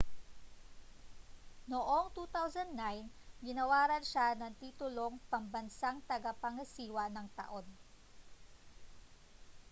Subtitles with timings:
[1.71, 3.05] noong 2009
[3.47, 7.65] ginawaran siya ng titulong pambansang tagapangasiwa ng taon